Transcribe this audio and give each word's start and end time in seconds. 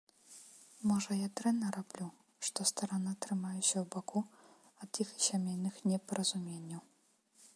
Можа, 0.91 1.11
я 1.17 1.27
дрэнна 1.41 1.67
раблю, 1.75 2.07
што 2.47 2.65
старанна 2.71 3.13
трымаюся 3.25 3.77
ў 3.83 3.85
баку 3.97 4.21
ад 4.87 4.91
іхніх 5.05 5.23
сямейных 5.29 5.75
непаразуменняў? 5.91 6.81